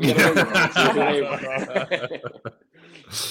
[0.00, 0.72] Can we get a winger on?
[0.72, 2.32] See if we're able-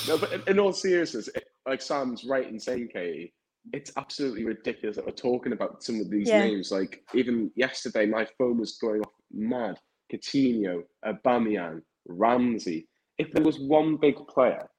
[0.07, 3.33] no, but in, in all seriousness, it, like Sam's right in saying, Katie,
[3.73, 6.45] it's absolutely ridiculous that we're talking about some of these Yeah.
[6.45, 6.71] names.
[6.71, 9.79] Like even yesterday, my phone was going off mad.
[10.11, 12.87] Coutinho, Aubameyang, Ramsey.
[13.17, 14.69] If there was one big player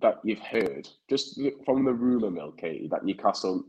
[0.00, 3.64] that you've heard just from the rumor mill, Katie, that Newcastle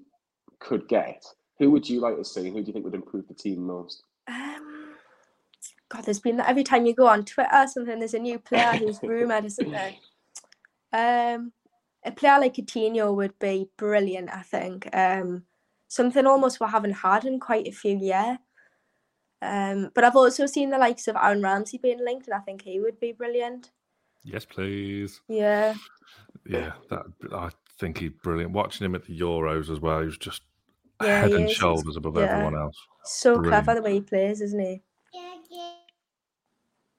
[0.59, 1.23] could get,
[1.57, 2.49] who would you like to see?
[2.49, 4.03] Who do you think would improve the team most?
[4.27, 4.95] Um,
[5.89, 8.73] God, there's been every time you go on Twitter or something, there's a new player
[8.73, 9.95] who's rumored, isn't there?
[10.93, 11.51] Um,
[12.03, 14.89] a player like Coutinho would be brilliant, I think.
[14.95, 15.43] Um,
[15.88, 18.38] something almost we haven't had in quite a few years.
[19.41, 22.62] Um, but I've also seen the likes of Aaron Ramsey being linked, and I think
[22.62, 23.71] he would be brilliant.
[24.23, 25.21] Yes, please.
[25.28, 25.75] Yeah.
[26.45, 27.49] Yeah, that I
[27.80, 28.52] think he's brilliant.
[28.52, 30.41] Watching him at the Euros as well, he was just
[31.02, 31.56] Yeah, head he and is.
[31.56, 32.23] Shoulders above yeah.
[32.23, 32.75] everyone else.
[33.06, 33.65] So Brilliant.
[33.65, 34.81] clever the way he plays, isn't he?
[35.13, 35.29] Yeah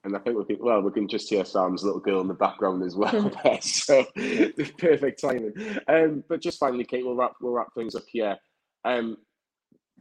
[0.04, 2.34] and I think we can, well, we can just hear Sam's little girl in the
[2.34, 3.30] background as well.
[3.44, 4.04] there, so
[4.78, 5.52] perfect timing.
[5.88, 8.36] Um, but just finally, Kate, we'll wrap we'll wrap things up here.
[8.84, 9.18] Um,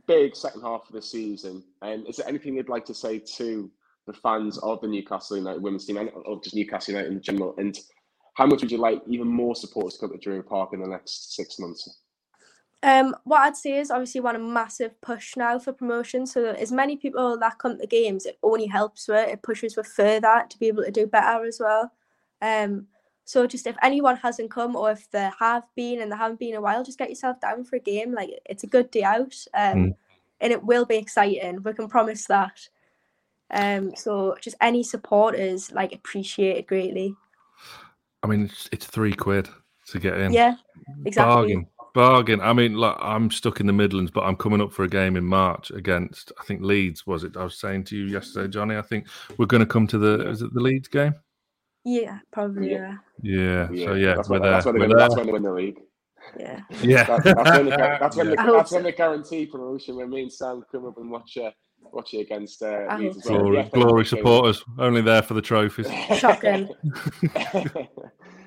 [0.07, 1.63] big second half of the season.
[1.81, 3.71] And is there anything you'd like to say to
[4.07, 7.55] the fans of the Newcastle United women's team and or just Newcastle United in general?
[7.57, 7.77] And
[8.35, 10.87] how much would you like even more supporters to come to Drury Park in the
[10.87, 12.01] next six months?
[12.81, 16.25] Um, what I'd say is obviously want a massive push now for promotion.
[16.25, 19.33] So that as many people that come to games, it only helps with it.
[19.33, 21.91] It pushes with further to be able to do better as well.
[22.41, 22.87] Um,
[23.29, 26.55] So just if anyone hasn't come or if they have been and they haven't been
[26.55, 28.11] a while, just get yourself down for a game.
[28.11, 29.95] Like it's a good day out, um, mm.
[30.41, 31.61] and it will be exciting.
[31.61, 32.67] We can promise that.
[33.51, 37.15] Um, so just any supporters like appreciated greatly.
[38.23, 39.47] I mean, it's, it's three quid
[39.89, 40.33] to get in.
[40.33, 40.55] Yeah,
[41.05, 41.31] exactly.
[41.31, 42.41] Bargain, bargain.
[42.41, 45.15] I mean, look, I'm stuck in the Midlands, but I'm coming up for a game
[45.15, 47.05] in March against I think Leeds.
[47.05, 47.37] Was it?
[47.37, 48.75] I was saying to you yesterday, Jonny.
[48.75, 49.05] I think
[49.37, 51.13] we're going to come to the is it the Leeds game?
[51.85, 52.71] Yeah, probably.
[52.71, 52.95] Yeah.
[53.21, 53.69] Yeah.
[53.71, 53.85] yeah.
[53.85, 55.79] So yeah, that's when, that's, when they, that's when they win the league.
[56.37, 56.61] Yeah.
[56.81, 57.03] Yeah.
[57.05, 58.45] That, that's when, the, that's when, yeah.
[58.45, 61.51] that's when the guarantee promotion when me and Sam come up and watch uh,
[61.91, 63.39] watch it against uh, Leeds well.
[63.39, 65.87] Glory, yeah, glory supporters, only there for the trophies.
[66.17, 66.69] Shocking.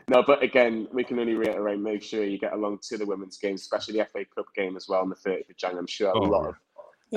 [0.08, 3.38] no, but again, we can only reiterate: make sure you get along to the women's
[3.38, 5.80] game, especially the FA Cup game as well on the 30th of January.
[5.80, 6.54] I'm sure oh, a lot of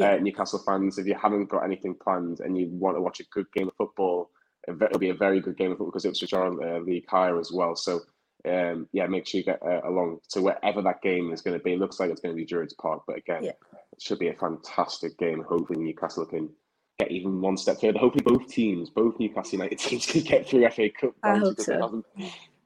[0.01, 3.25] uh, Newcastle fans, if you haven't got anything planned and you want to watch a
[3.25, 4.29] good game of football
[4.67, 7.39] it'll be a very good game of football because Ipswich are on uh, league higher
[7.39, 7.75] as well.
[7.75, 8.01] So
[8.47, 11.63] um, yeah, make sure you get uh, along to wherever that game is going to
[11.63, 11.73] be.
[11.73, 13.51] It looks like it's going to be Druids Park, but again, yeah.
[13.91, 15.43] it should be a fantastic game.
[15.47, 16.49] Hopefully Newcastle can
[16.99, 17.99] get even one step further.
[17.99, 21.15] Hopefully both teams, both Newcastle United teams, can get through FA Cup.
[21.23, 22.03] I hope so.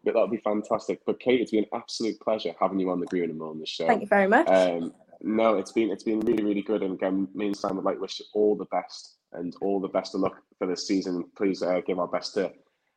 [0.03, 1.01] But that would be fantastic.
[1.05, 3.65] But Kate, it's been an absolute pleasure having you on the Green and on the
[3.65, 3.85] show.
[3.85, 4.47] Thank you very much.
[4.47, 7.83] Um, no, it's been it's been really really good, and again, me and Sam would
[7.83, 11.25] like wish you all the best and all the best of luck for this season.
[11.37, 12.51] Please uh, give our best to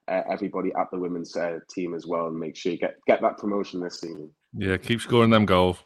[0.09, 3.21] uh, everybody at the women's uh, team as well, and make sure you get get
[3.21, 4.31] that promotion this season.
[4.57, 5.79] Yeah, keep scoring them goals.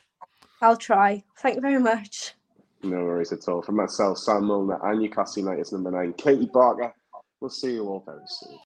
[0.63, 1.23] I'll try.
[1.39, 2.35] Thank you very much.
[2.83, 3.63] No worries at all.
[3.63, 6.93] From myself, Sam Mulliner, and Newcastle United's number nine, Katie Barker.
[7.41, 8.59] We'll see you all very soon.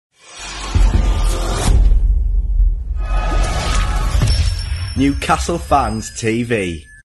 [4.97, 6.85] Newcastle Fans TV.